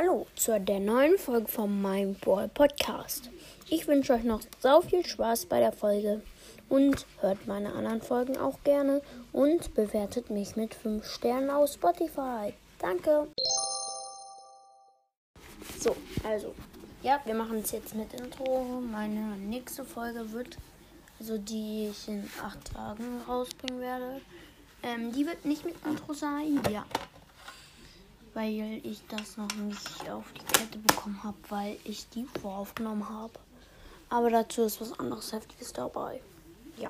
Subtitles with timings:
[0.00, 3.30] Hallo zu der neuen Folge von meinem Ball Podcast.
[3.68, 6.22] Ich wünsche euch noch so viel Spaß bei der Folge
[6.68, 12.54] und hört meine anderen Folgen auch gerne und bewertet mich mit 5 Sternen auf Spotify.
[12.78, 13.26] Danke.
[15.80, 16.54] So, also,
[17.02, 18.80] ja, wir machen es jetzt mit Intro.
[18.80, 20.58] Meine nächste Folge wird,
[21.18, 24.20] also die ich in 8 Tagen rausbringen werde,
[24.84, 26.84] ähm, die wird nicht mit Intro sein, ja
[28.38, 33.32] weil ich das noch nicht auf die Kette bekommen habe, weil ich die voraufgenommen habe.
[34.10, 36.20] Aber dazu ist was anderes Heftiges dabei.
[36.76, 36.88] Ja.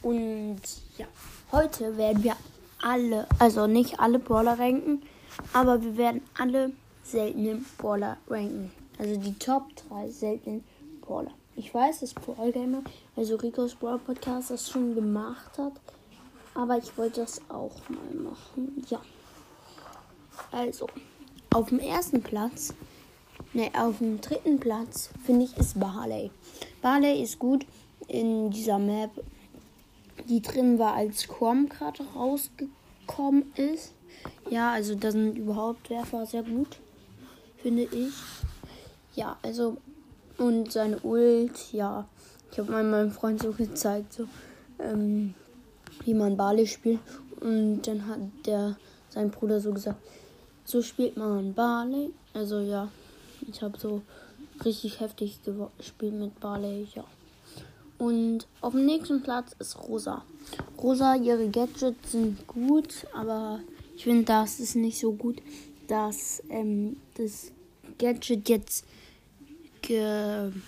[0.00, 0.60] Und
[0.96, 1.06] ja,
[1.50, 2.36] heute werden wir
[2.80, 5.02] alle, also nicht alle Brawler ranken,
[5.52, 6.70] aber wir werden alle
[7.02, 8.70] seltenen Brawler ranken.
[8.96, 10.62] Also die Top 3 seltenen
[11.00, 11.32] Brawler.
[11.56, 12.82] Ich weiß, dass Brawl Gamer,
[13.16, 15.72] also Ricos Brawl Podcast, das schon gemacht hat.
[16.54, 18.86] Aber ich wollte das auch mal machen.
[18.88, 19.00] Ja.
[20.50, 20.86] Also,
[21.50, 22.74] auf dem ersten Platz,
[23.52, 26.30] ne, auf dem dritten Platz, finde ich, ist Barley.
[26.82, 27.66] Barley ist gut
[28.06, 29.10] in dieser Map,
[30.28, 33.94] die drin war, als Chrome gerade rausgekommen ist.
[34.50, 36.78] Ja, also da sind überhaupt Werfer sehr gut,
[37.58, 38.14] finde ich.
[39.14, 39.76] Ja, also,
[40.38, 42.06] und seine Ult, ja.
[42.50, 44.26] Ich habe mal meinem Freund so gezeigt, so,
[44.78, 45.34] ähm,
[46.04, 47.00] wie man Barley spielt.
[47.40, 48.76] Und dann hat der,
[49.10, 50.00] sein Bruder so gesagt,
[50.68, 52.10] so spielt man Barley.
[52.34, 52.88] Also ja,
[53.50, 54.02] ich habe so
[54.64, 55.40] richtig heftig
[55.78, 57.04] gespielt mit Barley, ja.
[57.96, 60.24] Und auf dem nächsten Platz ist Rosa.
[60.80, 63.60] Rosa, ihre Gadgets sind gut, aber
[63.96, 65.40] ich finde, das ist nicht so gut,
[65.88, 67.50] dass ähm, das
[67.98, 68.84] Gadget jetzt
[69.80, 70.60] genervt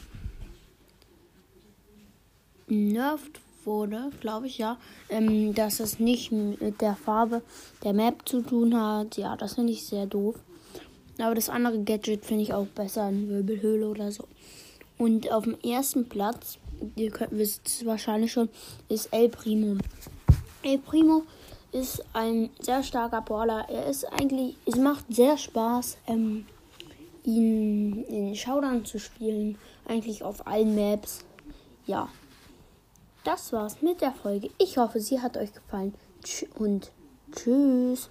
[3.64, 4.76] wurde, glaube ich, ja,
[5.08, 7.42] ähm, dass es nicht mit der Farbe
[7.84, 9.16] der Map zu tun hat.
[9.16, 10.36] Ja, das finde ich sehr doof.
[11.18, 14.24] Aber das andere Gadget finde ich auch besser, in Wirbelhöhle oder so.
[14.98, 16.58] Und auf dem ersten Platz,
[16.96, 18.48] ihr könnt wisst es wahrscheinlich schon,
[18.88, 19.78] ist El Primo.
[20.62, 21.22] El Primo
[21.72, 23.66] ist ein sehr starker Brawler.
[23.68, 26.46] Er ist eigentlich, es macht sehr Spaß, ähm,
[27.24, 29.58] ihn in Showdown zu spielen.
[29.86, 31.24] Eigentlich auf allen Maps.
[31.86, 32.08] Ja
[33.24, 34.50] das war's mit der Folge.
[34.58, 35.94] Ich hoffe, sie hat euch gefallen.
[36.58, 36.92] Und
[37.32, 38.10] tschüss.